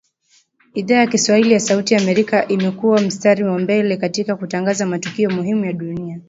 Idhaa 0.73 0.95
ya 0.99 1.07
Kiswahili 1.07 1.53
ya 1.53 1.59
Sauti 1.59 1.95
Amerika 1.95 2.47
imekua 2.47 3.01
mstari 3.01 3.43
wa 3.43 3.59
mbele 3.59 3.97
katika 3.97 4.35
kutangaza 4.35 4.85
matukio 4.85 5.29
muhimu 5.29 5.65
ya 5.65 5.73
dunia 5.73 6.19